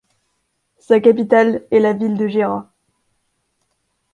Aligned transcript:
Sa 0.79 0.99
capitale 0.99 1.63
est 1.69 1.77
la 1.79 1.93
ville 1.93 2.17
de 2.17 2.27
Gera. 2.27 2.67